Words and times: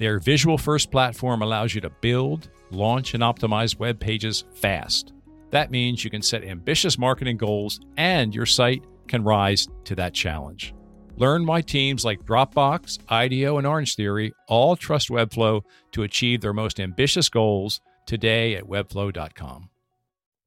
Their 0.00 0.18
visual 0.18 0.56
first 0.56 0.90
platform 0.90 1.42
allows 1.42 1.74
you 1.74 1.82
to 1.82 1.90
build, 1.90 2.48
launch, 2.70 3.12
and 3.12 3.22
optimize 3.22 3.78
web 3.78 4.00
pages 4.00 4.44
fast. 4.54 5.12
That 5.50 5.70
means 5.70 6.02
you 6.02 6.08
can 6.08 6.22
set 6.22 6.42
ambitious 6.42 6.96
marketing 6.96 7.36
goals 7.36 7.80
and 7.98 8.34
your 8.34 8.46
site 8.46 8.82
can 9.08 9.22
rise 9.22 9.68
to 9.84 9.94
that 9.96 10.14
challenge. 10.14 10.72
Learn 11.16 11.44
why 11.44 11.60
teams 11.60 12.02
like 12.02 12.24
Dropbox, 12.24 12.98
IDEO, 13.10 13.58
and 13.58 13.66
Orange 13.66 13.94
Theory 13.94 14.32
all 14.48 14.74
trust 14.74 15.10
Webflow 15.10 15.60
to 15.92 16.02
achieve 16.02 16.40
their 16.40 16.54
most 16.54 16.80
ambitious 16.80 17.28
goals 17.28 17.82
today 18.06 18.54
at 18.54 18.64
webflow.com. 18.64 19.68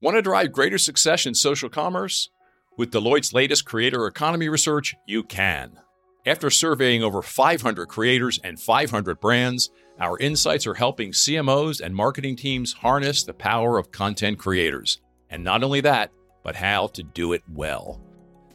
Want 0.01 0.17
to 0.17 0.23
drive 0.23 0.51
greater 0.51 0.79
success 0.79 1.27
in 1.27 1.35
social 1.35 1.69
commerce? 1.69 2.27
With 2.75 2.89
Deloitte's 2.89 3.33
latest 3.33 3.65
creator 3.65 4.07
economy 4.07 4.49
research, 4.49 4.95
you 5.05 5.21
can. 5.21 5.77
After 6.25 6.49
surveying 6.49 7.03
over 7.03 7.21
500 7.21 7.87
creators 7.87 8.39
and 8.45 8.57
500 8.57 9.19
brands, 9.19 9.71
our 9.99 10.17
insights 10.19 10.65
are 10.65 10.73
helping 10.73 11.11
CMOs 11.11 11.81
and 11.81 11.93
marketing 11.93 12.37
teams 12.37 12.71
harness 12.71 13.23
the 13.23 13.33
power 13.33 13.77
of 13.77 13.91
content 13.91 14.39
creators. 14.39 15.01
And 15.29 15.43
not 15.43 15.63
only 15.63 15.81
that, 15.81 16.11
but 16.41 16.55
how 16.55 16.87
to 16.87 17.03
do 17.03 17.33
it 17.33 17.43
well. 17.51 18.01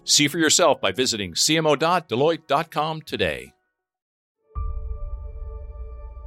See 0.04 0.28
for 0.28 0.38
yourself 0.38 0.80
by 0.80 0.92
visiting 0.92 1.34
cmo.deloitte.com 1.34 3.02
today. 3.02 3.52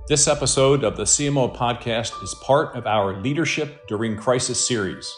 This 0.08 0.28
episode 0.28 0.84
of 0.84 0.96
the 0.96 1.06
CMO 1.06 1.56
podcast 1.56 2.22
is 2.22 2.36
part 2.44 2.76
of 2.76 2.86
our 2.86 3.20
Leadership 3.20 3.88
During 3.88 4.16
Crisis 4.16 4.64
series. 4.64 5.12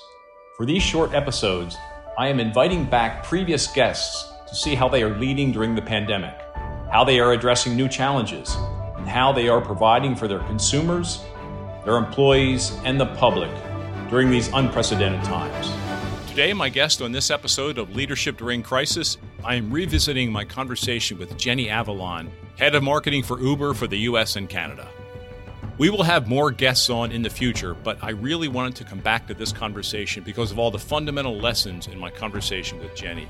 For 0.56 0.66
these 0.66 0.84
short 0.84 1.14
episodes, 1.14 1.76
I 2.18 2.30
am 2.30 2.40
inviting 2.40 2.86
back 2.86 3.26
previous 3.26 3.68
guests 3.68 4.33
to 4.54 4.60
see 4.60 4.76
how 4.76 4.88
they 4.88 5.02
are 5.02 5.18
leading 5.18 5.52
during 5.52 5.74
the 5.74 5.82
pandemic, 5.82 6.40
how 6.92 7.04
they 7.04 7.20
are 7.20 7.34
addressing 7.34 7.76
new 7.76 7.90
challenges, 7.90 8.56
and 8.98 9.10
how 9.10 9.32
they 9.32 9.50
are 9.50 9.60
providing 9.60 10.16
for 10.16 10.28
their 10.28 10.42
consumers, 10.42 11.24
their 11.86 11.98
employees, 11.98 12.72
and 12.86 13.02
the 13.02 13.08
public 13.16 13.50
during 14.12 14.30
these 14.30 14.50
unprecedented 14.50 15.24
times. 15.24 15.72
Today, 16.30 16.54
my 16.54 16.70
guest 16.70 17.02
on 17.02 17.12
this 17.12 17.32
episode 17.32 17.80
of 17.80 17.96
Leadership 17.96 18.38
During 18.38 18.62
Crisis, 18.62 19.18
I 19.44 19.56
am 19.56 19.72
revisiting 19.72 20.32
my 20.32 20.46
conversation 20.46 21.18
with 21.18 21.36
Jenny 21.36 21.66
Avallon, 21.66 22.30
head 22.60 22.76
of 22.76 22.84
marketing 22.84 23.24
for 23.24 23.42
Uber 23.42 23.74
for 23.74 23.88
the 23.88 23.98
US 24.10 24.36
and 24.36 24.48
Canada. 24.48 24.88
We 25.80 25.90
will 25.90 26.04
have 26.04 26.28
more 26.28 26.52
guests 26.52 26.92
on 26.92 27.12
in 27.12 27.24
the 27.24 27.30
future, 27.32 27.74
but 27.74 27.98
I 28.04 28.12
really 28.12 28.48
wanted 28.48 28.76
to 28.76 28.84
come 28.84 29.00
back 29.00 29.26
to 29.28 29.34
this 29.34 29.52
conversation 29.52 30.24
because 30.24 30.52
of 30.52 30.60
all 30.60 30.70
the 30.70 30.78
fundamental 30.78 31.36
lessons 31.36 31.88
in 31.88 31.98
my 31.98 32.12
conversation 32.12 32.78
with 32.78 32.94
Jenny. 32.96 33.28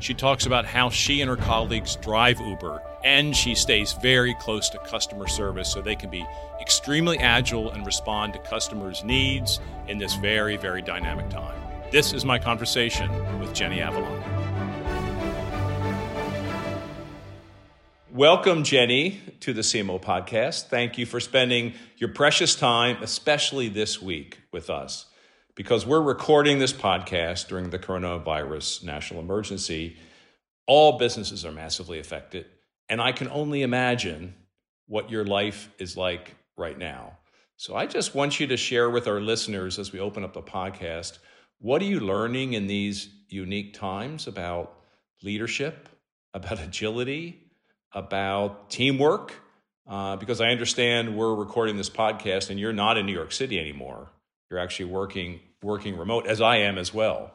She 0.00 0.14
talks 0.14 0.46
about 0.46 0.64
how 0.64 0.90
she 0.90 1.20
and 1.22 1.28
her 1.28 1.36
colleagues 1.36 1.96
drive 1.96 2.40
Uber, 2.40 2.80
and 3.02 3.34
she 3.34 3.56
stays 3.56 3.94
very 3.94 4.32
close 4.34 4.68
to 4.70 4.78
customer 4.78 5.26
service 5.26 5.72
so 5.72 5.82
they 5.82 5.96
can 5.96 6.08
be 6.08 6.24
extremely 6.60 7.18
agile 7.18 7.72
and 7.72 7.84
respond 7.84 8.32
to 8.34 8.38
customers' 8.38 9.02
needs 9.02 9.58
in 9.88 9.98
this 9.98 10.14
very, 10.14 10.56
very 10.56 10.82
dynamic 10.82 11.28
time. 11.30 11.60
This 11.90 12.12
is 12.12 12.24
my 12.24 12.38
conversation 12.38 13.10
with 13.40 13.52
Jenny 13.52 13.78
Avallon. 13.78 14.22
Welcome, 18.12 18.62
Jenny, 18.62 19.20
to 19.40 19.52
the 19.52 19.62
CMO 19.62 20.00
podcast. 20.00 20.68
Thank 20.68 20.96
you 20.96 21.06
for 21.06 21.18
spending 21.18 21.74
your 21.96 22.10
precious 22.10 22.54
time, 22.54 23.02
especially 23.02 23.68
this 23.68 24.00
week, 24.00 24.38
with 24.52 24.70
us. 24.70 25.06
Because 25.58 25.84
we're 25.84 26.00
recording 26.00 26.60
this 26.60 26.72
podcast 26.72 27.48
during 27.48 27.70
the 27.70 27.80
coronavirus 27.80 28.84
national 28.84 29.18
emergency, 29.18 29.96
all 30.68 30.98
businesses 30.98 31.44
are 31.44 31.50
massively 31.50 31.98
affected. 31.98 32.46
And 32.88 33.00
I 33.00 33.10
can 33.10 33.28
only 33.28 33.62
imagine 33.62 34.36
what 34.86 35.10
your 35.10 35.24
life 35.24 35.68
is 35.80 35.96
like 35.96 36.36
right 36.56 36.78
now. 36.78 37.18
So 37.56 37.74
I 37.74 37.86
just 37.86 38.14
want 38.14 38.38
you 38.38 38.46
to 38.46 38.56
share 38.56 38.88
with 38.88 39.08
our 39.08 39.20
listeners 39.20 39.80
as 39.80 39.90
we 39.90 39.98
open 39.98 40.22
up 40.22 40.32
the 40.32 40.42
podcast 40.42 41.18
what 41.58 41.82
are 41.82 41.86
you 41.86 41.98
learning 41.98 42.52
in 42.52 42.68
these 42.68 43.08
unique 43.28 43.74
times 43.74 44.28
about 44.28 44.78
leadership, 45.24 45.88
about 46.34 46.60
agility, 46.62 47.50
about 47.92 48.70
teamwork, 48.70 49.34
uh, 49.88 50.14
because 50.14 50.40
I 50.40 50.50
understand 50.50 51.16
we're 51.16 51.34
recording 51.34 51.76
this 51.76 51.90
podcast 51.90 52.48
and 52.48 52.60
you're 52.60 52.72
not 52.72 52.96
in 52.96 53.06
New 53.06 53.12
York 53.12 53.32
City 53.32 53.58
anymore. 53.58 54.12
You're 54.50 54.60
actually 54.60 54.86
working 54.86 55.40
working 55.62 55.96
remote, 55.96 56.26
as 56.26 56.40
I 56.40 56.56
am 56.56 56.78
as 56.78 56.92
well. 56.94 57.34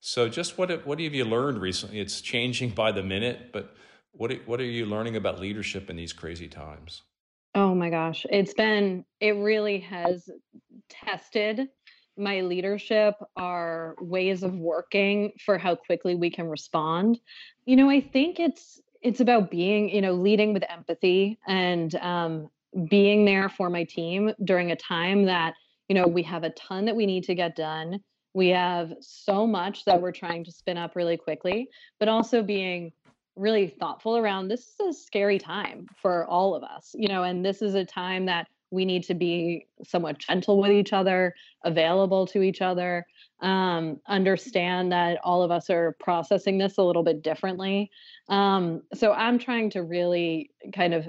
So, 0.00 0.28
just 0.28 0.58
what 0.58 0.86
what 0.86 1.00
have 1.00 1.14
you 1.14 1.24
learned 1.24 1.60
recently? 1.60 2.00
It's 2.00 2.20
changing 2.20 2.70
by 2.70 2.92
the 2.92 3.02
minute, 3.02 3.52
but 3.52 3.74
what 4.12 4.32
what 4.46 4.60
are 4.60 4.64
you 4.64 4.86
learning 4.86 5.16
about 5.16 5.40
leadership 5.40 5.88
in 5.90 5.96
these 5.96 6.12
crazy 6.12 6.48
times? 6.48 7.02
Oh 7.54 7.74
my 7.74 7.90
gosh, 7.90 8.26
it's 8.30 8.54
been 8.54 9.04
it 9.20 9.36
really 9.36 9.80
has 9.80 10.28
tested 10.90 11.68
my 12.16 12.42
leadership, 12.42 13.14
our 13.36 13.96
ways 14.00 14.42
of 14.42 14.54
working 14.54 15.32
for 15.44 15.58
how 15.58 15.74
quickly 15.74 16.14
we 16.14 16.30
can 16.30 16.48
respond. 16.48 17.18
You 17.64 17.76
know, 17.76 17.90
I 17.90 18.00
think 18.00 18.38
it's 18.38 18.80
it's 19.02 19.20
about 19.20 19.50
being 19.50 19.88
you 19.88 20.00
know 20.00 20.12
leading 20.12 20.52
with 20.52 20.64
empathy 20.68 21.38
and 21.46 21.94
um, 21.96 22.50
being 22.88 23.24
there 23.24 23.48
for 23.48 23.70
my 23.70 23.84
team 23.84 24.32
during 24.44 24.70
a 24.70 24.76
time 24.76 25.26
that 25.26 25.54
you 25.94 26.00
know 26.00 26.08
we 26.08 26.24
have 26.24 26.42
a 26.42 26.50
ton 26.50 26.86
that 26.86 26.96
we 26.96 27.06
need 27.06 27.22
to 27.22 27.36
get 27.36 27.54
done. 27.54 28.00
We 28.34 28.48
have 28.48 28.94
so 29.00 29.46
much 29.46 29.84
that 29.84 30.02
we're 30.02 30.10
trying 30.10 30.42
to 30.42 30.50
spin 30.50 30.76
up 30.76 30.96
really 30.96 31.16
quickly 31.16 31.68
but 32.00 32.08
also 32.08 32.42
being 32.42 32.90
really 33.36 33.68
thoughtful 33.68 34.16
around 34.16 34.48
this 34.48 34.66
is 34.66 34.80
a 34.80 34.92
scary 34.92 35.38
time 35.38 35.86
for 36.02 36.26
all 36.26 36.56
of 36.56 36.64
us 36.64 36.96
you 36.98 37.06
know 37.06 37.22
and 37.22 37.44
this 37.44 37.62
is 37.62 37.74
a 37.74 37.84
time 37.84 38.26
that 38.26 38.48
we 38.72 38.84
need 38.84 39.04
to 39.04 39.14
be 39.14 39.68
somewhat 39.86 40.18
gentle 40.18 40.60
with 40.60 40.72
each 40.72 40.92
other 40.92 41.32
available 41.64 42.26
to 42.26 42.42
each 42.42 42.60
other 42.60 43.06
um, 43.40 44.00
understand 44.08 44.90
that 44.90 45.18
all 45.22 45.42
of 45.42 45.50
us 45.50 45.70
are 45.70 45.96
processing 46.00 46.58
this 46.58 46.78
a 46.78 46.82
little 46.82 47.02
bit 47.02 47.22
differently. 47.22 47.90
Um, 48.28 48.82
so 48.94 49.12
I'm 49.12 49.38
trying 49.38 49.68
to 49.70 49.82
really 49.82 50.50
kind 50.72 50.94
of 50.94 51.08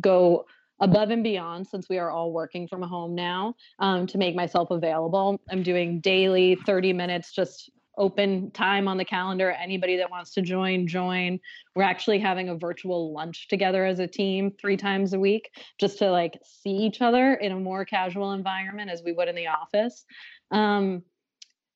go 0.00 0.46
above 0.80 1.10
and 1.10 1.22
beyond 1.22 1.66
since 1.66 1.88
we 1.88 1.98
are 1.98 2.10
all 2.10 2.32
working 2.32 2.66
from 2.66 2.82
home 2.82 3.14
now 3.14 3.54
um, 3.78 4.06
to 4.08 4.18
make 4.18 4.34
myself 4.34 4.70
available. 4.70 5.40
I'm 5.50 5.62
doing 5.62 6.00
daily 6.00 6.56
30 6.66 6.92
minutes 6.92 7.32
just 7.32 7.70
open 7.98 8.50
time 8.52 8.88
on 8.88 8.96
the 8.96 9.04
calendar. 9.04 9.50
Anybody 9.50 9.96
that 9.98 10.10
wants 10.10 10.32
to 10.34 10.42
join 10.42 10.86
join. 10.86 11.38
We're 11.76 11.82
actually 11.82 12.18
having 12.18 12.48
a 12.48 12.56
virtual 12.56 13.12
lunch 13.12 13.48
together 13.48 13.84
as 13.84 13.98
a 13.98 14.06
team 14.06 14.52
three 14.60 14.76
times 14.76 15.12
a 15.12 15.20
week 15.20 15.50
just 15.78 15.98
to 15.98 16.10
like 16.10 16.38
see 16.42 16.70
each 16.70 17.02
other 17.02 17.34
in 17.34 17.52
a 17.52 17.60
more 17.60 17.84
casual 17.84 18.32
environment 18.32 18.90
as 18.90 19.02
we 19.04 19.12
would 19.12 19.28
in 19.28 19.34
the 19.34 19.48
office. 19.48 20.04
Um, 20.50 21.02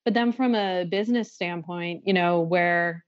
but 0.05 0.15
then 0.15 0.33
from 0.33 0.55
a 0.55 0.85
business 0.85 1.33
standpoint 1.33 2.03
you 2.07 2.15
know 2.15 2.41
where 2.41 3.05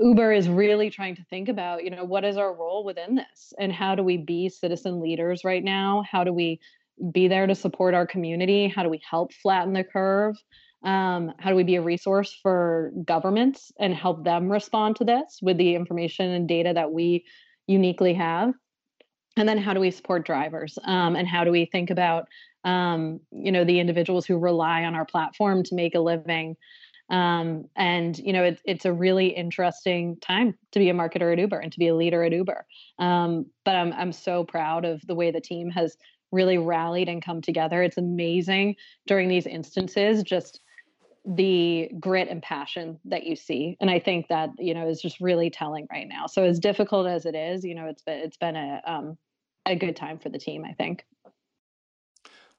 Uber 0.00 0.32
is 0.32 0.48
really 0.48 0.90
trying 0.90 1.16
to 1.16 1.24
think 1.24 1.48
about, 1.48 1.84
you 1.84 1.90
know, 1.90 2.04
what 2.04 2.24
is 2.24 2.36
our 2.36 2.54
role 2.54 2.84
within 2.84 3.14
this 3.16 3.52
and 3.58 3.72
how 3.72 3.94
do 3.94 4.02
we 4.02 4.16
be 4.16 4.48
citizen 4.48 5.00
leaders 5.00 5.44
right 5.44 5.62
now? 5.62 6.02
How 6.10 6.24
do 6.24 6.32
we 6.32 6.60
be 7.12 7.28
there 7.28 7.46
to 7.46 7.54
support 7.54 7.94
our 7.94 8.06
community? 8.06 8.68
How 8.68 8.82
do 8.82 8.88
we 8.88 9.00
help 9.08 9.32
flatten 9.32 9.72
the 9.72 9.84
curve? 9.84 10.36
Um, 10.84 11.32
how 11.38 11.50
do 11.50 11.56
we 11.56 11.62
be 11.62 11.76
a 11.76 11.82
resource 11.82 12.36
for 12.42 12.92
governments 13.04 13.72
and 13.78 13.94
help 13.94 14.24
them 14.24 14.50
respond 14.50 14.96
to 14.96 15.04
this 15.04 15.38
with 15.40 15.56
the 15.56 15.74
information 15.74 16.30
and 16.30 16.48
data 16.48 16.72
that 16.74 16.92
we 16.92 17.24
uniquely 17.66 18.14
have? 18.14 18.52
And 19.36 19.48
then 19.48 19.58
how 19.58 19.74
do 19.74 19.80
we 19.80 19.90
support 19.90 20.26
drivers? 20.26 20.78
Um, 20.84 21.16
and 21.16 21.26
how 21.26 21.44
do 21.44 21.50
we 21.50 21.66
think 21.66 21.90
about, 21.90 22.26
um, 22.64 23.20
you 23.30 23.52
know, 23.52 23.64
the 23.64 23.80
individuals 23.80 24.26
who 24.26 24.38
rely 24.38 24.84
on 24.84 24.94
our 24.94 25.06
platform 25.06 25.62
to 25.64 25.74
make 25.74 25.94
a 25.94 26.00
living? 26.00 26.56
Um, 27.12 27.68
and 27.76 28.18
you 28.18 28.32
know, 28.32 28.42
it's 28.42 28.62
it's 28.64 28.84
a 28.86 28.92
really 28.92 29.28
interesting 29.28 30.16
time 30.16 30.58
to 30.72 30.78
be 30.78 30.88
a 30.88 30.94
marketer 30.94 31.30
at 31.30 31.38
Uber 31.38 31.58
and 31.58 31.70
to 31.70 31.78
be 31.78 31.88
a 31.88 31.94
leader 31.94 32.24
at 32.24 32.32
Uber. 32.32 32.66
Um, 32.98 33.46
but 33.64 33.76
I'm 33.76 33.92
I'm 33.92 34.12
so 34.12 34.44
proud 34.44 34.84
of 34.84 35.06
the 35.06 35.14
way 35.14 35.30
the 35.30 35.40
team 35.40 35.70
has 35.70 35.96
really 36.32 36.56
rallied 36.56 37.10
and 37.10 37.22
come 37.22 37.42
together. 37.42 37.82
It's 37.82 37.98
amazing 37.98 38.76
during 39.06 39.28
these 39.28 39.46
instances, 39.46 40.22
just 40.22 40.60
the 41.24 41.90
grit 42.00 42.28
and 42.28 42.42
passion 42.42 42.98
that 43.04 43.22
you 43.22 43.36
see 43.36 43.76
and 43.80 43.88
i 43.88 43.96
think 43.96 44.26
that 44.26 44.50
you 44.58 44.74
know 44.74 44.88
is 44.88 45.00
just 45.00 45.20
really 45.20 45.50
telling 45.50 45.86
right 45.88 46.08
now 46.08 46.26
so 46.26 46.42
as 46.42 46.58
difficult 46.58 47.06
as 47.06 47.26
it 47.26 47.36
is 47.36 47.62
you 47.62 47.76
know 47.76 47.86
it's 47.86 48.02
been 48.02 48.18
it's 48.18 48.36
been 48.36 48.56
a 48.56 48.82
um 48.84 49.16
a 49.64 49.76
good 49.76 49.94
time 49.94 50.18
for 50.18 50.30
the 50.30 50.38
team 50.38 50.64
i 50.68 50.72
think 50.72 51.04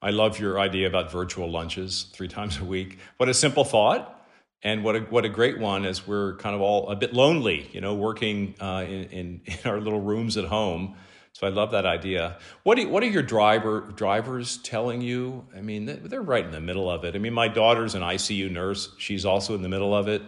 I 0.02 0.10
love 0.10 0.38
your 0.38 0.60
idea 0.60 0.86
about 0.88 1.10
virtual 1.10 1.50
lunches 1.50 2.08
three 2.12 2.28
times 2.38 2.60
a 2.60 2.66
week. 2.66 3.00
What 3.16 3.30
a 3.30 3.34
simple 3.34 3.64
thought. 3.64 4.23
And 4.64 4.84
what 4.84 4.96
a, 4.96 5.00
what 5.02 5.26
a 5.26 5.30
great 5.30 5.60
one 5.60 5.86
as 5.86 6.08
we're 6.08 6.38
kind 6.38 6.56
of 6.56 6.62
all 6.62 6.90
a 6.90 6.96
bit 6.96 7.14
lonely, 7.14 7.70
you 7.74 7.82
know, 7.82 7.96
working 7.96 8.56
uh, 8.62 8.86
in, 8.88 9.04
in, 9.06 9.42
in 9.46 9.58
our 9.66 9.80
little 9.80 10.02
rooms 10.02 10.38
at 10.38 10.46
home. 10.46 10.96
So 11.34 11.48
I 11.48 11.50
love 11.50 11.72
that 11.72 11.86
idea. 11.86 12.38
What 12.62 12.76
do, 12.76 12.88
what 12.88 13.02
are 13.02 13.08
your 13.08 13.24
driver 13.24 13.92
drivers 13.96 14.58
telling 14.58 15.02
you? 15.02 15.48
I 15.56 15.62
mean, 15.62 15.86
they're 16.04 16.22
right 16.22 16.46
in 16.46 16.52
the 16.52 16.62
middle 16.62 16.90
of 16.90 17.04
it. 17.04 17.16
I 17.16 17.18
mean, 17.18 17.34
my 17.34 17.48
daughter's 17.48 17.96
an 17.96 18.04
ICU 18.04 18.52
nurse. 18.52 18.94
She's 19.00 19.26
also 19.26 19.56
in 19.56 19.64
the 19.64 19.70
middle 19.70 19.96
of 19.96 20.08
it. 20.08 20.22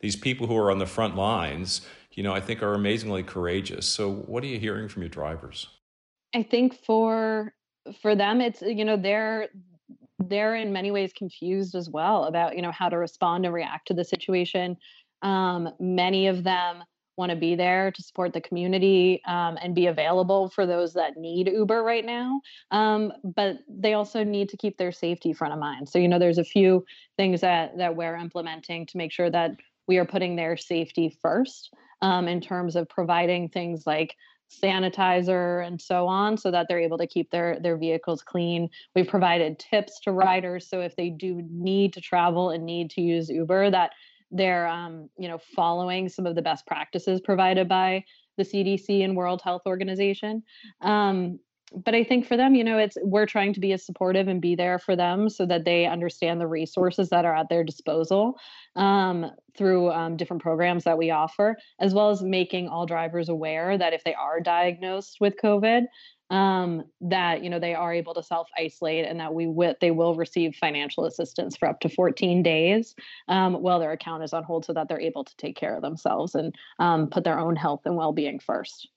These 0.00 0.16
people 0.16 0.46
who 0.46 0.56
are 0.56 0.70
on 0.70 0.78
the 0.78 0.86
front 0.86 1.16
lines, 1.16 1.80
you 2.12 2.22
know, 2.22 2.32
I 2.32 2.40
think 2.40 2.62
are 2.62 2.74
amazingly 2.74 3.24
courageous. 3.24 3.86
So 3.86 4.10
what 4.10 4.44
are 4.44 4.46
you 4.46 4.60
hearing 4.60 4.88
from 4.88 5.02
your 5.02 5.08
drivers? 5.08 5.68
I 6.34 6.44
think 6.44 6.74
for 6.86 7.52
for 8.00 8.14
them 8.14 8.40
it's 8.40 8.62
you 8.62 8.84
know 8.84 8.96
they're 8.96 9.48
they're 10.28 10.56
in 10.56 10.72
many 10.72 10.90
ways 10.90 11.12
confused 11.12 11.74
as 11.74 11.88
well 11.88 12.24
about 12.24 12.56
you 12.56 12.62
know 12.62 12.72
how 12.72 12.88
to 12.88 12.98
respond 12.98 13.44
and 13.44 13.54
react 13.54 13.88
to 13.88 13.94
the 13.94 14.04
situation. 14.04 14.76
Um, 15.22 15.68
many 15.78 16.26
of 16.26 16.44
them 16.44 16.82
want 17.16 17.30
to 17.30 17.36
be 17.36 17.54
there 17.54 17.90
to 17.92 18.02
support 18.02 18.32
the 18.32 18.40
community 18.40 19.20
um, 19.26 19.58
and 19.62 19.74
be 19.74 19.86
available 19.86 20.48
for 20.48 20.66
those 20.66 20.94
that 20.94 21.16
need 21.16 21.46
uber 21.46 21.82
right 21.82 22.04
now. 22.04 22.40
Um, 22.70 23.12
but 23.22 23.58
they 23.68 23.92
also 23.92 24.24
need 24.24 24.48
to 24.48 24.56
keep 24.56 24.78
their 24.78 24.92
safety 24.92 25.32
front 25.32 25.52
of 25.52 25.60
mind. 25.60 25.88
So 25.88 25.98
you 25.98 26.08
know 26.08 26.18
there's 26.18 26.38
a 26.38 26.44
few 26.44 26.84
things 27.16 27.40
that 27.42 27.76
that 27.78 27.96
we're 27.96 28.16
implementing 28.16 28.86
to 28.86 28.96
make 28.96 29.12
sure 29.12 29.30
that 29.30 29.52
we 29.86 29.98
are 29.98 30.04
putting 30.04 30.36
their 30.36 30.56
safety 30.56 31.16
first 31.20 31.72
um, 32.02 32.28
in 32.28 32.40
terms 32.40 32.76
of 32.76 32.88
providing 32.88 33.48
things 33.48 33.86
like 33.86 34.16
sanitizer 34.62 35.66
and 35.66 35.80
so 35.80 36.06
on 36.06 36.36
so 36.36 36.50
that 36.50 36.66
they're 36.68 36.78
able 36.78 36.98
to 36.98 37.06
keep 37.06 37.30
their 37.30 37.58
their 37.60 37.76
vehicles 37.76 38.22
clean. 38.22 38.68
We've 38.94 39.08
provided 39.08 39.58
tips 39.58 40.00
to 40.00 40.12
riders 40.12 40.68
so 40.68 40.80
if 40.80 40.96
they 40.96 41.10
do 41.10 41.42
need 41.50 41.92
to 41.94 42.00
travel 42.00 42.50
and 42.50 42.64
need 42.64 42.90
to 42.90 43.00
use 43.00 43.28
uber 43.28 43.70
that 43.70 43.92
they're 44.30 44.66
um, 44.66 45.08
you 45.18 45.28
know 45.28 45.38
following 45.54 46.08
some 46.08 46.26
of 46.26 46.34
the 46.34 46.42
best 46.42 46.66
practices 46.66 47.20
provided 47.20 47.68
by 47.68 48.04
the 48.38 48.44
cdc 48.44 49.04
and 49.04 49.16
world 49.16 49.42
health 49.42 49.62
organization. 49.66 50.42
Um, 50.80 51.38
but 51.74 51.94
I 51.94 52.04
think 52.04 52.26
for 52.26 52.36
them, 52.36 52.54
you 52.54 52.64
know, 52.64 52.78
it's 52.78 52.96
we're 53.02 53.26
trying 53.26 53.52
to 53.54 53.60
be 53.60 53.72
as 53.72 53.84
supportive 53.84 54.28
and 54.28 54.40
be 54.40 54.54
there 54.54 54.78
for 54.78 54.96
them 54.96 55.28
so 55.28 55.46
that 55.46 55.64
they 55.64 55.86
understand 55.86 56.40
the 56.40 56.46
resources 56.46 57.08
that 57.10 57.24
are 57.24 57.34
at 57.34 57.48
their 57.48 57.64
disposal 57.64 58.38
um, 58.76 59.30
through 59.56 59.90
um, 59.90 60.16
different 60.16 60.42
programs 60.42 60.84
that 60.84 60.98
we 60.98 61.10
offer, 61.10 61.56
as 61.80 61.94
well 61.94 62.10
as 62.10 62.22
making 62.22 62.68
all 62.68 62.86
drivers 62.86 63.28
aware 63.28 63.76
that 63.76 63.92
if 63.92 64.04
they 64.04 64.14
are 64.14 64.40
diagnosed 64.40 65.18
with 65.20 65.34
COVID, 65.42 65.84
um, 66.30 66.84
that 67.02 67.44
you 67.44 67.50
know 67.50 67.58
they 67.58 67.74
are 67.74 67.92
able 67.92 68.14
to 68.14 68.22
self 68.22 68.48
isolate 68.56 69.06
and 69.06 69.20
that 69.20 69.34
we 69.34 69.44
w- 69.44 69.74
they 69.80 69.90
will 69.90 70.14
receive 70.14 70.54
financial 70.54 71.04
assistance 71.04 71.56
for 71.56 71.68
up 71.68 71.80
to 71.80 71.88
14 71.90 72.42
days 72.42 72.94
um, 73.28 73.54
while 73.54 73.78
their 73.78 73.92
account 73.92 74.22
is 74.22 74.32
on 74.32 74.42
hold, 74.42 74.64
so 74.64 74.72
that 74.72 74.88
they're 74.88 75.00
able 75.00 75.24
to 75.24 75.36
take 75.36 75.56
care 75.56 75.76
of 75.76 75.82
themselves 75.82 76.34
and 76.34 76.54
um, 76.78 77.08
put 77.08 77.24
their 77.24 77.38
own 77.38 77.54
health 77.54 77.82
and 77.84 77.96
well 77.96 78.12
being 78.12 78.38
first. 78.38 78.88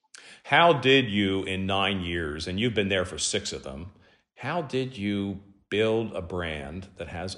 How 0.44 0.72
did 0.72 1.10
you, 1.10 1.42
in 1.44 1.66
nine 1.66 2.02
years, 2.02 2.46
and 2.46 2.60
you've 2.60 2.74
been 2.74 2.88
there 2.88 3.04
for 3.04 3.18
six 3.18 3.52
of 3.52 3.62
them, 3.62 3.92
how 4.36 4.62
did 4.62 4.96
you 4.96 5.40
build 5.70 6.14
a 6.14 6.22
brand 6.22 6.88
that 6.98 7.08
has 7.08 7.36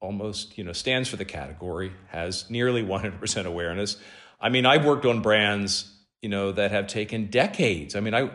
almost, 0.00 0.56
you 0.56 0.64
know, 0.64 0.72
stands 0.72 1.08
for 1.08 1.16
the 1.16 1.24
category, 1.24 1.92
has 2.08 2.48
nearly 2.48 2.82
100% 2.82 3.44
awareness? 3.44 3.96
I 4.40 4.48
mean, 4.48 4.66
I've 4.66 4.84
worked 4.84 5.04
on 5.04 5.22
brands, 5.22 5.92
you 6.22 6.28
know, 6.28 6.52
that 6.52 6.70
have 6.70 6.86
taken 6.86 7.26
decades. 7.26 7.94
I 7.94 8.00
mean, 8.00 8.14
I 8.14 8.30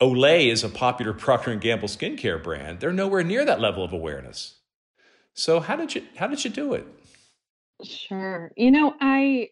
Olay 0.00 0.50
is 0.50 0.62
a 0.62 0.68
popular 0.68 1.12
Procter 1.14 1.50
and 1.50 1.60
Gamble 1.60 1.88
skincare 1.88 2.42
brand. 2.42 2.80
They're 2.80 2.92
nowhere 2.92 3.24
near 3.24 3.44
that 3.44 3.60
level 3.60 3.84
of 3.84 3.92
awareness. 3.92 4.60
So 5.34 5.60
how 5.60 5.76
did 5.76 5.94
you 5.94 6.02
how 6.16 6.26
did 6.26 6.44
you 6.44 6.50
do 6.50 6.74
it? 6.74 6.86
Sure. 7.84 8.52
You 8.56 8.70
know, 8.70 8.94
I 9.00 9.50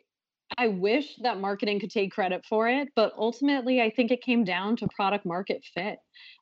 I 0.59 0.69
wish 0.69 1.17
that 1.23 1.41
marketing 1.41 1.81
could 1.81 1.91
take 1.91 2.13
credit 2.13 2.45
for 2.49 2.69
it, 2.69 2.89
but 2.95 3.13
ultimately, 3.19 3.81
I 3.81 3.91
think 3.91 4.11
it 4.11 4.23
came 4.23 4.45
down 4.45 4.77
to 4.77 4.89
product 4.95 5.27
market 5.27 5.65
fit. 5.75 5.99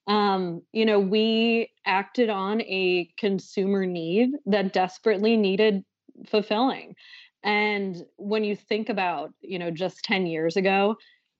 Um, 0.06 0.62
you 0.72 0.84
know, 0.84 1.00
we 1.00 1.70
acted 1.86 2.28
on 2.28 2.60
a 2.62 3.08
consumer 3.18 3.86
need 3.86 4.30
that 4.46 4.72
desperately 4.72 5.36
needed 5.36 5.84
fulfilling. 6.26 6.94
And 7.42 7.96
when 8.16 8.44
you 8.44 8.54
think 8.54 8.88
about, 8.88 9.32
you 9.40 9.58
know, 9.58 9.70
just 9.70 10.04
10 10.04 10.26
years 10.26 10.56
ago, 10.56 10.96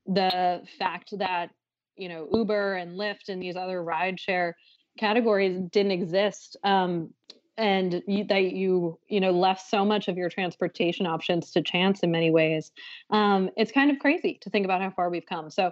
the 0.06 0.62
fact 0.78 1.10
that, 1.18 1.50
you 1.96 2.08
know, 2.08 2.28
Uber 2.32 2.74
and 2.74 2.98
Lyft 2.98 3.28
and 3.28 3.40
these 3.40 3.56
other 3.56 3.82
rideshare 3.82 4.52
categories 4.98 5.58
didn't 5.70 5.92
exist 5.92 6.56
um, 6.64 7.10
and 7.56 8.02
you, 8.06 8.24
that 8.24 8.52
you 8.52 8.98
you 9.08 9.20
know 9.20 9.30
left 9.30 9.68
so 9.68 9.84
much 9.84 10.08
of 10.08 10.16
your 10.16 10.30
transportation 10.30 11.06
options 11.06 11.50
to 11.50 11.62
chance 11.62 12.00
in 12.00 12.10
many 12.10 12.30
ways 12.30 12.72
um, 13.10 13.50
it's 13.56 13.72
kind 13.72 13.90
of 13.90 13.98
crazy 13.98 14.38
to 14.40 14.50
think 14.50 14.64
about 14.64 14.80
how 14.80 14.90
far 14.90 15.10
we've 15.10 15.26
come 15.26 15.50
so 15.50 15.70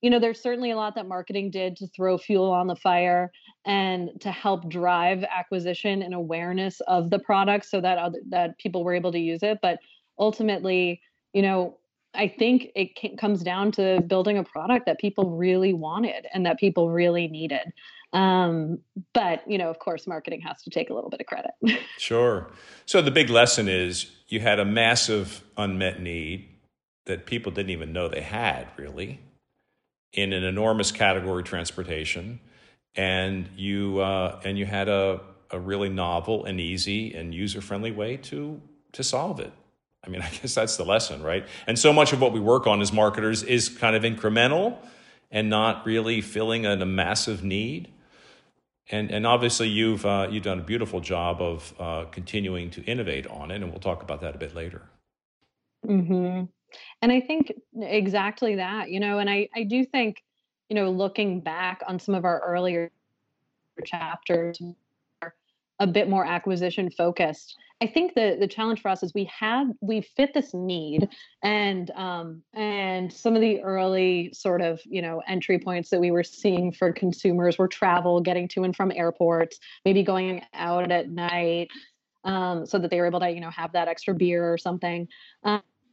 you 0.00 0.10
know 0.10 0.18
there's 0.18 0.40
certainly 0.40 0.70
a 0.70 0.76
lot 0.76 0.94
that 0.94 1.06
marketing 1.06 1.50
did 1.50 1.76
to 1.76 1.86
throw 1.88 2.16
fuel 2.16 2.50
on 2.50 2.66
the 2.66 2.76
fire 2.76 3.30
and 3.66 4.10
to 4.20 4.30
help 4.30 4.68
drive 4.70 5.24
acquisition 5.24 6.02
and 6.02 6.14
awareness 6.14 6.80
of 6.86 7.10
the 7.10 7.18
product 7.18 7.66
so 7.66 7.80
that 7.80 7.98
other, 7.98 8.20
that 8.28 8.56
people 8.58 8.82
were 8.82 8.94
able 8.94 9.12
to 9.12 9.18
use 9.18 9.42
it 9.42 9.58
but 9.60 9.78
ultimately 10.18 11.00
you 11.34 11.42
know 11.42 11.76
I 12.14 12.26
think 12.26 12.70
it 12.74 13.18
comes 13.18 13.42
down 13.42 13.70
to 13.72 14.00
building 14.00 14.38
a 14.38 14.44
product 14.44 14.86
that 14.86 14.98
people 14.98 15.36
really 15.36 15.72
wanted 15.72 16.26
and 16.32 16.44
that 16.46 16.58
people 16.58 16.90
really 16.90 17.28
needed. 17.28 17.72
Um, 18.12 18.78
but 19.12 19.48
you 19.50 19.58
know, 19.58 19.68
of 19.68 19.78
course, 19.78 20.06
marketing 20.06 20.40
has 20.42 20.62
to 20.62 20.70
take 20.70 20.90
a 20.90 20.94
little 20.94 21.10
bit 21.10 21.20
of 21.20 21.26
credit. 21.26 21.50
sure. 21.98 22.50
So 22.86 23.02
the 23.02 23.10
big 23.10 23.30
lesson 23.30 23.68
is 23.68 24.10
you 24.28 24.40
had 24.40 24.58
a 24.58 24.64
massive 24.64 25.42
unmet 25.56 26.00
need 26.00 26.48
that 27.06 27.26
people 27.26 27.52
didn't 27.52 27.70
even 27.70 27.92
know 27.92 28.08
they 28.08 28.20
had 28.20 28.68
really 28.76 29.20
in 30.12 30.32
an 30.32 30.44
enormous 30.44 30.90
category 30.90 31.42
transportation, 31.42 32.40
and 32.94 33.48
you 33.56 33.98
uh, 34.00 34.40
and 34.44 34.58
you 34.58 34.66
had 34.66 34.88
a 34.88 35.20
a 35.50 35.58
really 35.58 35.88
novel 35.88 36.44
and 36.44 36.60
easy 36.60 37.14
and 37.14 37.34
user 37.34 37.60
friendly 37.60 37.90
way 37.90 38.16
to 38.16 38.60
to 38.92 39.04
solve 39.04 39.40
it. 39.40 39.52
I 40.04 40.08
mean, 40.08 40.22
I 40.22 40.30
guess 40.30 40.54
that's 40.54 40.76
the 40.76 40.84
lesson, 40.84 41.22
right? 41.22 41.46
And 41.66 41.78
so 41.78 41.92
much 41.92 42.12
of 42.12 42.20
what 42.20 42.32
we 42.32 42.40
work 42.40 42.66
on 42.66 42.80
as 42.80 42.92
marketers 42.92 43.42
is 43.42 43.68
kind 43.68 43.96
of 43.96 44.02
incremental 44.02 44.78
and 45.30 45.50
not 45.50 45.84
really 45.84 46.22
filling 46.22 46.64
a, 46.64 46.72
a 46.72 46.86
massive 46.86 47.44
need 47.44 47.92
and 48.90 49.10
and 49.10 49.26
obviously 49.26 49.68
you've 49.68 50.04
uh, 50.06 50.28
you've 50.30 50.44
done 50.44 50.58
a 50.58 50.62
beautiful 50.62 51.00
job 51.00 51.40
of 51.40 51.74
uh, 51.78 52.04
continuing 52.10 52.70
to 52.70 52.82
innovate 52.84 53.26
on 53.26 53.50
it, 53.50 53.56
and 53.56 53.70
we'll 53.70 53.80
talk 53.80 54.02
about 54.02 54.20
that 54.20 54.34
a 54.34 54.38
bit 54.38 54.54
later. 54.54 54.82
Hmm. 55.84 56.44
And 57.00 57.12
I 57.12 57.20
think 57.20 57.52
exactly 57.80 58.56
that, 58.56 58.90
you 58.90 59.00
know, 59.00 59.18
and 59.18 59.30
I 59.30 59.48
I 59.54 59.64
do 59.64 59.84
think, 59.84 60.22
you 60.68 60.74
know, 60.74 60.90
looking 60.90 61.40
back 61.40 61.82
on 61.86 61.98
some 61.98 62.14
of 62.14 62.24
our 62.24 62.40
earlier 62.40 62.90
chapters, 63.84 64.60
a 65.78 65.86
bit 65.86 66.08
more 66.08 66.24
acquisition 66.24 66.90
focused. 66.90 67.56
I 67.80 67.86
think 67.86 68.14
the 68.14 68.36
the 68.38 68.48
challenge 68.48 68.82
for 68.82 68.88
us 68.88 69.02
is 69.02 69.14
we 69.14 69.24
have 69.26 69.68
we 69.80 70.00
fit 70.00 70.34
this 70.34 70.52
need 70.52 71.08
and 71.42 71.90
um 71.92 72.42
and 72.52 73.12
some 73.12 73.36
of 73.36 73.40
the 73.40 73.60
early 73.62 74.32
sort 74.32 74.62
of 74.62 74.80
you 74.84 75.00
know 75.00 75.22
entry 75.28 75.58
points 75.58 75.90
that 75.90 76.00
we 76.00 76.10
were 76.10 76.24
seeing 76.24 76.72
for 76.72 76.92
consumers 76.92 77.56
were 77.56 77.68
travel, 77.68 78.20
getting 78.20 78.48
to 78.48 78.64
and 78.64 78.74
from 78.74 78.90
airports, 78.94 79.60
maybe 79.84 80.02
going 80.02 80.42
out 80.54 80.90
at 80.90 81.08
night, 81.08 81.68
um, 82.24 82.66
so 82.66 82.78
that 82.78 82.90
they 82.90 83.00
were 83.00 83.06
able 83.06 83.20
to 83.20 83.30
you 83.30 83.40
know 83.40 83.50
have 83.50 83.72
that 83.72 83.86
extra 83.86 84.14
beer 84.14 84.52
or 84.52 84.58
something. 84.58 85.06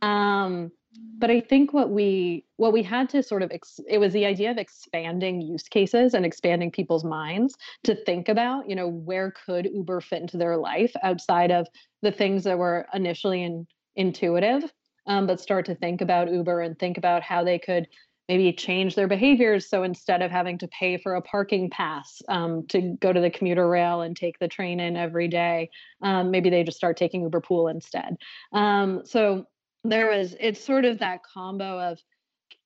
Um, 0.02 0.72
but 1.18 1.30
i 1.30 1.40
think 1.40 1.74
what 1.74 1.90
we 1.90 2.46
what 2.58 2.74
we 2.74 2.84
had 2.84 3.10
to 3.10 3.22
sort 3.24 3.42
of 3.42 3.52
ex- 3.52 3.80
it 3.88 3.98
was 3.98 4.14
the 4.14 4.26
idea 4.26 4.52
of 4.52 4.58
expanding 4.58 5.42
use 5.42 5.64
cases 5.64 6.14
and 6.14 6.26
expanding 6.26 6.72
people's 6.72 7.04
minds 7.04 7.56
to 7.84 7.96
think 8.06 8.30
about 8.30 8.70
you 8.70 8.76
know 8.76 8.88
where 8.88 9.34
could 9.46 9.70
uber 9.74 10.02
fit 10.02 10.22
into 10.22 10.38
their 10.38 10.58
life 10.58 10.94
outside 11.04 11.52
of 11.52 11.68
the 12.02 12.12
things 12.12 12.44
that 12.44 12.58
were 12.58 12.86
initially 12.94 13.44
in, 13.44 13.66
intuitive 13.96 14.72
um, 15.08 15.28
but 15.28 15.40
start 15.40 15.66
to 15.66 15.76
think 15.76 16.02
about 16.02 16.32
uber 16.32 16.62
and 16.62 16.78
think 16.80 16.98
about 16.98 17.22
how 17.22 17.44
they 17.44 17.60
could 17.60 17.88
maybe 18.28 18.52
change 18.52 18.96
their 18.96 19.08
behaviors. 19.08 19.70
So 19.70 19.84
instead 19.84 20.22
of 20.22 20.32
having 20.32 20.58
to 20.60 20.68
pay 20.68 20.98
for 20.98 21.16
a 21.16 21.22
parking 21.22 21.70
pass 21.70 22.22
um, 22.28 22.66
to 22.70 22.96
go 23.00 23.14
to 23.14 23.20
the 23.20 23.30
commuter 23.30 23.68
rail 23.70 24.02
and 24.02 24.16
take 24.16 24.40
the 24.40 24.48
train 24.48 24.80
in 24.80 24.98
every 24.98 25.28
day 25.28 25.70
um, 26.02 26.32
maybe 26.32 26.50
they 26.50 26.64
just 26.64 26.78
start 26.78 26.98
taking 26.98 27.22
uber 27.22 27.42
pool 27.42 27.68
instead. 27.68 28.16
Um, 28.54 29.02
so 29.06 29.46
there 29.92 30.10
was 30.10 30.36
it's 30.40 30.64
sort 30.64 30.86
of 30.86 31.00
that 31.00 31.22
combo 31.24 31.80
of 31.80 32.00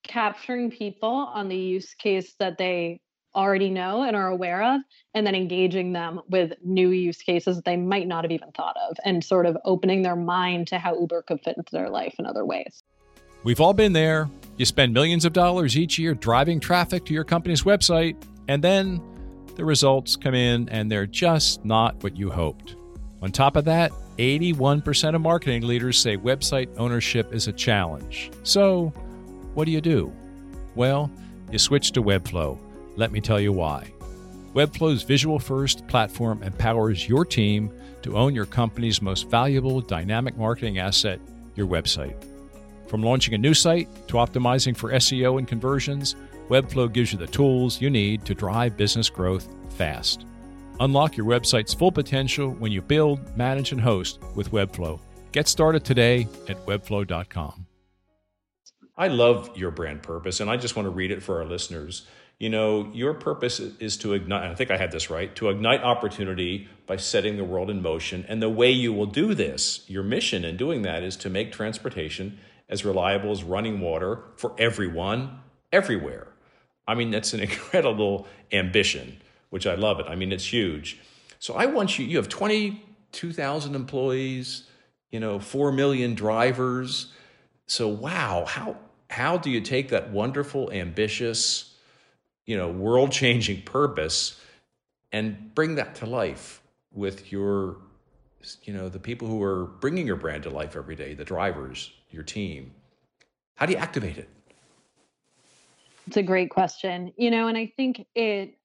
capturing 0.03 0.71
people 0.71 1.09
on 1.09 1.49
the 1.49 1.55
use 1.55 1.93
case 1.93 2.35
that 2.39 2.57
they 2.57 2.99
already 3.35 3.69
know 3.69 4.01
and 4.01 4.15
are 4.15 4.29
aware 4.29 4.63
of 4.63 4.81
and 5.13 5.25
then 5.25 5.35
engaging 5.35 5.93
them 5.93 6.19
with 6.29 6.51
new 6.63 6.89
use 6.89 7.21
cases 7.21 7.57
that 7.57 7.65
they 7.65 7.77
might 7.77 8.07
not 8.07 8.23
have 8.23 8.31
even 8.31 8.51
thought 8.51 8.75
of 8.89 8.97
and 9.05 9.23
sort 9.23 9.45
of 9.45 9.55
opening 9.65 10.01
their 10.01 10.15
mind 10.15 10.67
to 10.67 10.79
how 10.79 10.99
uber 10.99 11.21
could 11.21 11.39
fit 11.43 11.55
into 11.55 11.71
their 11.71 11.89
life 11.89 12.15
in 12.17 12.25
other 12.25 12.43
ways 12.43 12.83
we've 13.43 13.61
all 13.61 13.73
been 13.73 13.93
there 13.93 14.27
you 14.57 14.65
spend 14.65 14.93
millions 14.93 15.25
of 15.25 15.33
dollars 15.33 15.77
each 15.77 15.99
year 15.99 16.15
driving 16.15 16.59
traffic 16.59 17.05
to 17.05 17.13
your 17.13 17.23
company's 17.23 17.61
website 17.61 18.15
and 18.47 18.63
then 18.63 18.99
the 19.59 19.65
results 19.65 20.15
come 20.15 20.33
in 20.33 20.69
and 20.69 20.89
they're 20.89 21.05
just 21.05 21.65
not 21.65 22.01
what 22.01 22.15
you 22.15 22.31
hoped. 22.31 22.77
On 23.21 23.29
top 23.29 23.57
of 23.57 23.65
that, 23.65 23.91
81% 24.19 25.15
of 25.15 25.21
marketing 25.21 25.65
leaders 25.65 25.97
say 25.97 26.17
website 26.17 26.67
ownership 26.77 27.33
is 27.33 27.47
a 27.47 27.53
challenge. 27.53 28.29
So, 28.43 28.89
what 29.53 29.63
do 29.63 29.71
you 29.71 29.79
do? 29.79 30.11
Well, 30.75 31.09
you 31.49 31.57
switch 31.57 31.93
to 31.93 32.03
Webflow. 32.03 32.59
Let 32.97 33.13
me 33.13 33.21
tell 33.21 33.39
you 33.39 33.53
why. 33.53 33.93
Webflow's 34.53 35.03
visual 35.03 35.39
first 35.39 35.87
platform 35.87 36.43
empowers 36.43 37.07
your 37.07 37.23
team 37.23 37.71
to 38.01 38.17
own 38.17 38.35
your 38.35 38.45
company's 38.45 39.01
most 39.01 39.29
valuable 39.29 39.79
dynamic 39.79 40.37
marketing 40.37 40.79
asset, 40.79 41.21
your 41.55 41.67
website. 41.67 42.15
From 42.87 43.01
launching 43.01 43.35
a 43.35 43.37
new 43.37 43.53
site 43.53 43.87
to 44.09 44.15
optimizing 44.15 44.75
for 44.75 44.91
SEO 44.91 45.37
and 45.37 45.47
conversions, 45.47 46.17
Webflow 46.49 46.91
gives 46.91 47.13
you 47.13 47.19
the 47.19 47.27
tools 47.27 47.79
you 47.79 47.89
need 47.89 48.25
to 48.25 48.33
drive 48.33 48.75
business 48.75 49.09
growth 49.09 49.47
fast. 49.77 50.25
Unlock 50.79 51.17
your 51.17 51.25
website's 51.25 51.73
full 51.73 51.91
potential 51.91 52.51
when 52.51 52.71
you 52.71 52.81
build, 52.81 53.35
manage, 53.37 53.71
and 53.71 53.81
host 53.81 54.19
with 54.35 54.51
Webflow. 54.51 54.99
Get 55.31 55.47
started 55.47 55.83
today 55.83 56.27
at 56.47 56.65
webflow.com. 56.65 57.65
I 58.97 59.07
love 59.07 59.55
your 59.55 59.71
brand 59.71 60.03
purpose, 60.03 60.39
and 60.39 60.49
I 60.49 60.57
just 60.57 60.75
want 60.75 60.85
to 60.85 60.89
read 60.89 61.11
it 61.11 61.23
for 61.23 61.39
our 61.39 61.45
listeners. 61.45 62.05
You 62.37 62.49
know, 62.49 62.89
your 62.93 63.13
purpose 63.13 63.59
is 63.59 63.97
to 63.97 64.13
ignite, 64.13 64.49
I 64.49 64.55
think 64.55 64.71
I 64.71 64.77
had 64.77 64.91
this 64.91 65.09
right, 65.09 65.33
to 65.35 65.49
ignite 65.49 65.83
opportunity 65.83 66.67
by 66.85 66.95
setting 66.95 67.37
the 67.37 67.43
world 67.43 67.69
in 67.69 67.81
motion. 67.81 68.25
And 68.27 68.41
the 68.41 68.49
way 68.49 68.71
you 68.71 68.93
will 68.93 69.05
do 69.05 69.33
this, 69.33 69.83
your 69.87 70.03
mission 70.03 70.45
in 70.45 70.57
doing 70.57 70.81
that 70.83 71.03
is 71.03 71.15
to 71.17 71.29
make 71.29 71.51
transportation 71.51 72.39
as 72.69 72.85
reliable 72.85 73.31
as 73.31 73.43
running 73.43 73.81
water 73.81 74.23
for 74.37 74.53
everyone, 74.57 75.39
everywhere. 75.71 76.27
I 76.87 76.95
mean, 76.95 77.11
that's 77.11 77.33
an 77.33 77.39
incredible 77.41 78.27
ambition, 78.51 79.17
which 79.49 79.67
I 79.67 79.75
love 79.75 79.99
it. 79.99 80.05
I 80.07 80.15
mean, 80.15 80.31
it's 80.31 80.51
huge. 80.51 80.99
So 81.39 81.53
I 81.53 81.65
want 81.65 81.97
you, 81.97 82.05
you 82.05 82.17
have 82.17 82.29
22,000 82.29 83.75
employees, 83.75 84.67
you 85.11 85.19
know, 85.19 85.39
4 85.39 85.71
million 85.71 86.15
drivers. 86.15 87.13
So 87.65 87.87
wow, 87.87 88.45
how 88.47 88.77
how 89.09 89.37
do 89.37 89.49
you 89.49 89.61
take 89.61 89.89
that 89.89 90.11
wonderful, 90.11 90.71
ambitious, 90.71 91.73
you 92.45 92.55
know, 92.55 92.69
world-changing 92.69 93.63
purpose 93.63 94.39
and 95.11 95.55
bring 95.55 95.75
that 95.75 95.95
to 95.95 96.05
life 96.05 96.61
with 96.91 97.31
your 97.31 97.77
you 98.63 98.73
know, 98.73 98.89
the 98.89 98.99
people 98.99 99.27
who 99.27 99.41
are 99.43 99.65
bringing 99.65 100.07
your 100.07 100.15
brand 100.15 100.43
to 100.43 100.49
life 100.49 100.75
every 100.75 100.95
day, 100.95 101.13
the 101.13 101.25
drivers, 101.25 101.91
your 102.09 102.23
team? 102.23 102.71
How 103.55 103.65
do 103.65 103.73
you 103.73 103.77
activate 103.79 104.17
it? 104.17 104.29
It's 106.07 106.17
a 106.17 106.23
great 106.23 106.49
question. 106.49 107.13
You 107.17 107.31
know, 107.31 107.47
and 107.47 107.57
I 107.57 107.71
think 107.75 108.05
it 108.15 108.55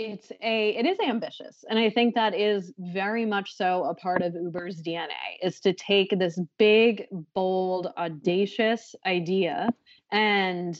it's 0.00 0.32
a 0.42 0.70
it 0.70 0.86
is 0.86 0.98
ambitious 1.06 1.62
and 1.68 1.78
i 1.78 1.90
think 1.90 2.14
that 2.14 2.34
is 2.34 2.72
very 2.78 3.26
much 3.26 3.54
so 3.54 3.84
a 3.84 3.94
part 3.94 4.22
of 4.22 4.34
uber's 4.34 4.82
dna 4.82 5.08
is 5.42 5.60
to 5.60 5.74
take 5.74 6.18
this 6.18 6.40
big 6.58 7.06
bold 7.34 7.88
audacious 7.98 8.94
idea 9.06 9.68
and 10.10 10.78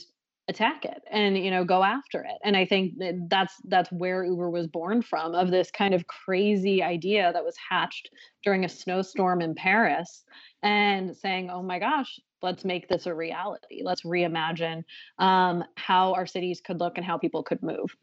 attack 0.48 0.84
it 0.84 1.02
and 1.10 1.38
you 1.38 1.50
know 1.50 1.64
go 1.64 1.84
after 1.84 2.22
it. 2.22 2.38
And 2.42 2.56
i 2.56 2.64
think 2.64 2.98
that 2.98 3.28
that's 3.28 3.54
that's 3.68 3.92
where 3.92 4.24
uber 4.24 4.50
was 4.50 4.66
born 4.66 5.02
from 5.02 5.34
of 5.34 5.50
this 5.50 5.70
kind 5.70 5.94
of 5.94 6.06
crazy 6.06 6.82
idea 6.82 7.30
that 7.32 7.44
was 7.44 7.54
hatched 7.68 8.10
during 8.42 8.64
a 8.64 8.68
snowstorm 8.68 9.42
in 9.42 9.54
paris 9.54 10.24
and 10.62 11.14
saying 11.16 11.50
oh 11.50 11.62
my 11.62 11.78
gosh 11.78 12.18
let's 12.42 12.64
make 12.64 12.88
this 12.88 13.04
a 13.04 13.14
reality. 13.14 13.82
Let's 13.82 14.00
reimagine 14.00 14.82
um, 15.18 15.62
how 15.76 16.14
our 16.14 16.26
cities 16.26 16.62
could 16.64 16.80
look 16.80 16.96
and 16.96 17.04
how 17.04 17.18
people 17.18 17.42
could 17.42 17.62
move 17.62 17.94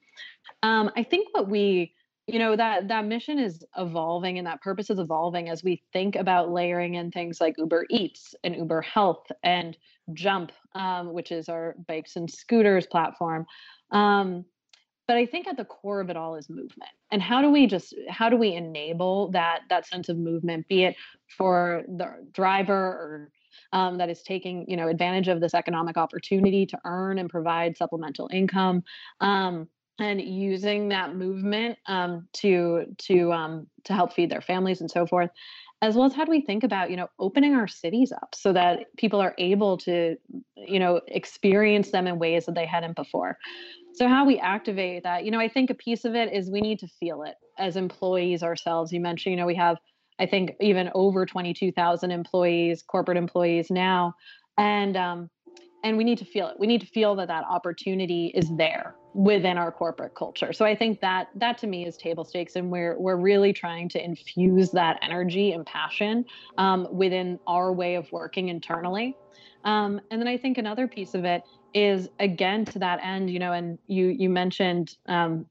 um, 0.63 0.91
i 0.95 1.03
think 1.03 1.27
what 1.31 1.49
we 1.49 1.93
you 2.27 2.39
know 2.39 2.55
that 2.55 2.89
that 2.89 3.05
mission 3.05 3.39
is 3.39 3.63
evolving 3.77 4.37
and 4.37 4.45
that 4.45 4.61
purpose 4.61 4.89
is 4.89 4.99
evolving 4.99 5.49
as 5.49 5.63
we 5.63 5.81
think 5.93 6.15
about 6.15 6.51
layering 6.51 6.95
in 6.95 7.09
things 7.09 7.39
like 7.39 7.55
uber 7.57 7.85
eats 7.89 8.35
and 8.43 8.55
uber 8.55 8.81
health 8.81 9.25
and 9.43 9.77
jump 10.13 10.51
um, 10.75 11.13
which 11.13 11.31
is 11.31 11.49
our 11.49 11.75
bikes 11.87 12.15
and 12.15 12.29
scooters 12.29 12.85
platform. 12.85 13.45
Um, 13.91 14.45
but 15.07 15.15
i 15.15 15.25
think 15.25 15.47
at 15.47 15.55
the 15.55 15.65
core 15.65 16.01
of 16.01 16.09
it 16.09 16.17
all 16.17 16.35
is 16.35 16.49
movement. 16.49 16.91
And 17.11 17.21
how 17.21 17.41
do 17.41 17.49
we 17.49 17.65
just 17.65 17.95
how 18.09 18.29
do 18.29 18.35
we 18.35 18.53
enable 18.53 19.31
that 19.31 19.61
that 19.69 19.87
sense 19.87 20.09
of 20.09 20.17
movement 20.17 20.67
be 20.67 20.83
it 20.83 20.95
for 21.37 21.83
the 21.87 22.27
driver 22.33 22.73
or 22.73 23.29
um, 23.73 23.97
that 23.97 24.09
is 24.09 24.21
taking 24.21 24.65
you 24.67 24.75
know 24.75 24.89
advantage 24.89 25.29
of 25.29 25.39
this 25.39 25.53
economic 25.53 25.95
opportunity 25.95 26.65
to 26.65 26.77
earn 26.83 27.19
and 27.19 27.29
provide 27.29 27.77
supplemental 27.77 28.29
income? 28.33 28.83
Um, 29.21 29.69
and 29.99 30.21
using 30.21 30.89
that 30.89 31.15
movement 31.15 31.77
um, 31.87 32.27
to 32.33 32.85
to 32.97 33.31
um, 33.31 33.67
to 33.85 33.93
help 33.93 34.13
feed 34.13 34.29
their 34.29 34.41
families 34.41 34.81
and 34.81 34.91
so 34.91 35.05
forth 35.05 35.31
as 35.81 35.95
well 35.95 36.05
as 36.05 36.13
how 36.13 36.25
do 36.25 36.31
we 36.31 36.41
think 36.41 36.63
about 36.63 36.89
you 36.89 36.97
know 36.97 37.07
opening 37.19 37.53
our 37.53 37.67
cities 37.67 38.11
up 38.11 38.33
so 38.33 38.51
that 38.53 38.95
people 38.97 39.19
are 39.19 39.35
able 39.37 39.77
to 39.77 40.15
you 40.55 40.79
know 40.79 41.01
experience 41.07 41.91
them 41.91 42.07
in 42.07 42.19
ways 42.19 42.45
that 42.45 42.55
they 42.55 42.65
hadn't 42.65 42.95
before. 42.95 43.37
So 43.93 44.07
how 44.07 44.25
we 44.25 44.39
activate 44.39 45.03
that 45.03 45.25
you 45.25 45.31
know 45.31 45.39
i 45.39 45.47
think 45.47 45.69
a 45.69 45.75
piece 45.75 46.05
of 46.05 46.15
it 46.15 46.33
is 46.33 46.49
we 46.49 46.61
need 46.61 46.79
to 46.79 46.87
feel 46.99 47.23
it 47.23 47.35
as 47.57 47.75
employees 47.75 48.43
ourselves. 48.43 48.91
You 48.91 48.99
mentioned 48.99 49.31
you 49.31 49.37
know 49.37 49.45
we 49.45 49.55
have 49.55 49.77
I 50.19 50.25
think 50.25 50.53
even 50.59 50.89
over 50.95 51.27
22,000 51.27 52.09
employees, 52.09 52.81
corporate 52.81 53.19
employees 53.19 53.69
now, 53.69 54.15
and 54.57 54.97
um, 54.97 55.29
and 55.83 55.95
we 55.95 56.03
need 56.03 56.17
to 56.17 56.25
feel 56.25 56.47
it. 56.47 56.55
We 56.59 56.65
need 56.65 56.81
to 56.81 56.87
feel 56.87 57.15
that 57.17 57.27
that 57.27 57.43
opportunity 57.47 58.31
is 58.33 58.49
there 58.57 58.95
within 59.17 59.57
our 59.57 59.71
corporate 59.71 60.13
culture. 60.13 60.53
So 60.53 60.63
I 60.63 60.75
think 60.75 61.01
that 61.01 61.29
that 61.33 61.57
to 61.57 61.67
me 61.67 61.87
is 61.87 61.97
table 61.97 62.23
stakes, 62.23 62.55
and 62.55 62.69
we're 62.69 62.95
we're 62.99 63.17
really 63.17 63.51
trying 63.51 63.89
to 63.89 64.03
infuse 64.03 64.69
that 64.71 64.99
energy 65.01 65.53
and 65.53 65.65
passion 65.65 66.23
um, 66.59 66.87
within 66.91 67.39
our 67.47 67.73
way 67.73 67.95
of 67.95 68.09
working 68.11 68.49
internally. 68.49 69.17
Um, 69.63 69.99
and 70.11 70.21
then 70.21 70.27
I 70.27 70.37
think 70.37 70.59
another 70.59 70.87
piece 70.87 71.15
of 71.15 71.25
it 71.25 71.41
is 71.73 72.09
again 72.19 72.63
to 72.65 72.79
that 72.79 72.99
end, 73.03 73.31
you 73.31 73.39
know, 73.39 73.53
and 73.53 73.79
you 73.87 74.09
you 74.09 74.29
mentioned 74.29 74.95
um, 75.07 75.47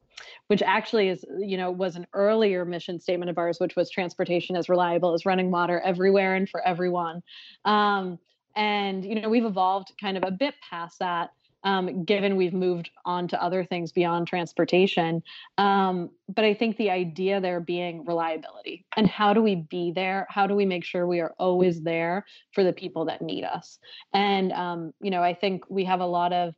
which 0.46 0.62
actually 0.62 1.08
is 1.08 1.24
you 1.40 1.56
know 1.56 1.72
was 1.72 1.96
an 1.96 2.06
earlier 2.12 2.64
mission 2.64 3.00
statement 3.00 3.30
of 3.30 3.36
ours 3.36 3.58
which 3.58 3.74
was 3.74 3.90
transportation 3.90 4.54
as 4.54 4.68
reliable 4.68 5.12
as 5.12 5.26
running 5.26 5.50
water 5.50 5.80
everywhere 5.80 6.36
and 6.36 6.48
for 6.48 6.66
everyone 6.66 7.22
um, 7.66 8.18
and 8.54 9.04
you 9.04 9.20
know 9.20 9.28
we've 9.28 9.44
evolved 9.44 9.92
kind 10.00 10.16
of 10.16 10.22
a 10.26 10.30
bit 10.30 10.54
past 10.70 11.00
that 11.00 11.30
um, 11.66 12.04
given 12.04 12.36
we've 12.36 12.54
moved 12.54 12.90
on 13.04 13.28
to 13.28 13.42
other 13.42 13.64
things 13.64 13.92
beyond 13.92 14.26
transportation 14.26 15.22
um, 15.58 16.08
but 16.34 16.44
i 16.44 16.54
think 16.54 16.76
the 16.76 16.88
idea 16.88 17.40
there 17.40 17.60
being 17.60 18.04
reliability 18.06 18.86
and 18.96 19.06
how 19.06 19.34
do 19.34 19.42
we 19.42 19.56
be 19.56 19.92
there 19.94 20.26
how 20.30 20.46
do 20.46 20.54
we 20.54 20.64
make 20.64 20.84
sure 20.84 21.06
we 21.06 21.20
are 21.20 21.34
always 21.38 21.82
there 21.82 22.24
for 22.52 22.64
the 22.64 22.72
people 22.72 23.04
that 23.04 23.20
need 23.20 23.44
us 23.44 23.78
and 24.14 24.52
um, 24.52 24.94
you 25.00 25.10
know 25.10 25.22
i 25.22 25.34
think 25.34 25.64
we 25.68 25.84
have 25.84 26.00
a 26.00 26.06
lot 26.06 26.32
of 26.32 26.54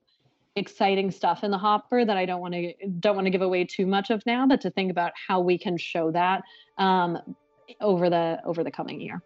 exciting 0.57 1.11
stuff 1.11 1.45
in 1.45 1.51
the 1.51 1.59
hopper 1.59 2.05
that 2.05 2.17
I 2.17 2.27
don't 2.27 2.41
want 2.41 2.55
to 2.55 2.75
don't 3.01 3.15
want 3.15 3.27
to 3.27 3.31
give 3.31 3.43
away 3.43 3.65
too 3.65 3.87
much 3.87 4.11
of 4.11 4.25
now, 4.27 4.47
but 4.47 4.61
to 4.63 4.71
think 4.71 4.91
about 4.91 5.13
how 5.29 5.41
we 5.41 5.57
can 5.57 5.79
show 5.79 6.11
that 6.11 6.43
um, 6.77 7.19
over 7.81 8.11
the 8.11 8.41
over 8.45 8.63
the 8.65 8.71
coming 8.71 9.01
year. 9.01 9.23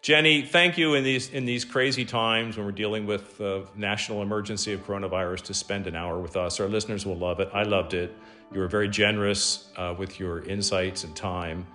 Jenny, 0.00 0.42
thank 0.42 0.76
you 0.78 0.94
in 0.94 1.04
these 1.04 1.30
in 1.30 1.44
these 1.44 1.64
crazy 1.64 2.04
times 2.04 2.56
when 2.56 2.66
we're 2.66 2.72
dealing 2.72 3.06
with 3.06 3.38
the 3.38 3.66
national 3.76 4.22
emergency 4.22 4.72
of 4.72 4.86
coronavirus 4.86 5.42
to 5.42 5.54
spend 5.54 5.86
an 5.86 5.94
hour 5.94 6.18
with 6.18 6.36
us. 6.36 6.60
Our 6.60 6.68
listeners 6.68 7.06
will 7.06 7.16
love 7.16 7.40
it. 7.40 7.48
I 7.52 7.62
loved 7.62 7.94
it. 7.94 8.14
You 8.52 8.60
were 8.60 8.68
very 8.68 8.88
generous 8.88 9.70
uh, 9.76 9.94
with 9.96 10.18
your 10.20 10.44
insights 10.44 11.04
and 11.04 11.14
time, 11.14 11.66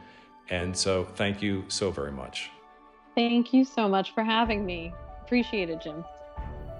and 0.49 0.75
so 0.75 1.05
thank 1.15 1.41
you 1.41 1.63
so 1.67 1.89
very 1.91 2.11
much. 2.11 2.49
Thank 3.15 3.53
you 3.53 3.63
so 3.63 3.87
much 3.87 4.13
for 4.13 4.23
having 4.23 4.65
me. 4.65 4.93
Appreciate 5.23 5.69
it, 5.69 5.81
Jim 5.81 6.03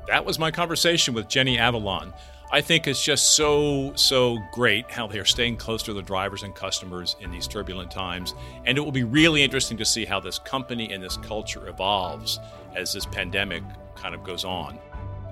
that 0.08 0.26
was 0.26 0.40
my 0.40 0.50
conversation 0.50 1.14
with 1.14 1.28
Jenny 1.28 1.58
Avallon. 1.58 2.14
I 2.50 2.62
think 2.62 2.88
it's 2.88 3.04
just 3.04 3.36
so, 3.36 3.92
so 3.96 4.38
great 4.54 4.90
how 4.90 5.06
they're 5.06 5.26
staying 5.26 5.58
close 5.58 5.84
to 5.84 5.94
the 5.94 6.02
drivers 6.02 6.44
and 6.44 6.56
customers 6.56 7.18
in 7.20 7.30
these 7.30 7.46
turbulent 7.46 7.92
times. 7.92 8.34
And 8.66 8.78
it 8.78 8.82
will 8.82 8.94
be 8.94 9.04
really 9.04 9.44
interesting 9.44 9.78
to 9.78 9.86
see 9.86 10.06
how 10.06 10.22
this 10.22 10.40
company 10.40 10.94
and 10.94 11.04
this 11.04 11.18
culture 11.18 11.68
evolves 11.68 12.40
as 12.74 12.94
this 12.94 13.06
pandemic 13.06 13.64
kind 13.96 14.16
of 14.16 14.24
goes 14.24 14.46
on. 14.46 14.80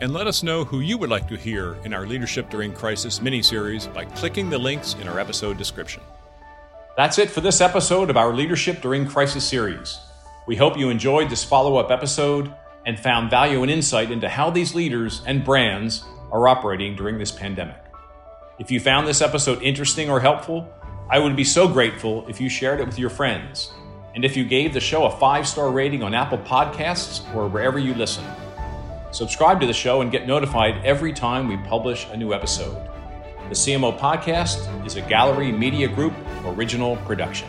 And 0.02 0.12
let 0.12 0.28
us 0.28 0.44
know 0.44 0.66
who 0.66 0.82
you 0.82 0.98
would 0.98 1.10
like 1.10 1.30
to 1.30 1.38
hear 1.38 1.78
in 1.86 1.94
our 1.94 2.06
Leadership 2.06 2.50
During 2.50 2.74
Crisis 2.74 3.22
mini 3.22 3.42
series 3.42 3.88
by 3.88 4.04
clicking 4.04 4.50
the 4.50 4.58
links 4.58 4.96
in 5.00 5.08
our 5.08 5.18
episode 5.18 5.58
description. 5.58 6.04
That's 6.98 7.18
it 7.18 7.30
for 7.30 7.40
this 7.40 7.62
episode 7.62 8.10
of 8.10 8.18
our 8.18 8.34
Leadership 8.34 8.82
During 8.82 9.08
Crisis 9.08 9.48
series. 9.48 10.00
We 10.48 10.58
hope 10.58 10.78
you 10.78 10.90
enjoyed 10.90 11.30
this 11.30 11.46
follow 11.46 11.78
up 11.78 11.92
episode 11.92 12.54
and 12.86 13.00
found 13.00 13.30
value 13.30 13.62
and 13.62 13.72
insight 13.72 14.12
into 14.12 14.28
how 14.28 14.50
these 14.50 14.76
leaders 14.76 15.22
and 15.26 15.46
brands 15.46 16.04
are 16.32 16.48
operating 16.48 16.96
during 16.96 17.18
this 17.18 17.32
pandemic. 17.32 17.82
If 18.60 18.72
you 18.72 18.80
found 18.80 19.08
this 19.08 19.22
episode 19.22 19.62
interesting 19.62 20.10
or 20.10 20.20
helpful, 20.20 20.72
I 21.10 21.20
would 21.20 21.36
be 21.36 21.44
so 21.44 21.68
grateful 21.68 22.26
if 22.28 22.40
you 22.42 22.50
shared 22.50 22.80
it 22.80 22.88
with 22.88 22.98
your 22.98 23.10
friends 23.10 23.72
and 24.16 24.24
if 24.24 24.38
you 24.38 24.46
gave 24.46 24.74
the 24.74 24.80
show 24.80 25.06
a 25.06 25.12
five 25.18 25.48
star 25.48 25.72
rating 25.72 26.02
on 26.02 26.14
Apple 26.14 26.38
Podcasts 26.40 27.22
or 27.36 27.48
wherever 27.48 27.78
you 27.78 27.94
listen. 27.94 28.24
Subscribe 29.12 29.62
to 29.62 29.68
the 29.68 29.74
show 29.74 30.02
and 30.02 30.12
get 30.12 30.26
notified 30.26 30.84
every 30.86 31.14
time 31.14 31.48
we 31.48 31.58
publish 31.58 32.08
a 32.12 32.18
new 32.18 32.34
episode. 32.34 32.76
The 33.50 33.56
CMO 33.56 33.98
Podcast 34.00 34.86
is 34.86 34.96
a 34.96 35.02
Gallery 35.02 35.52
Media 35.52 35.88
Group 35.88 36.14
original 36.46 36.96
production. 36.98 37.48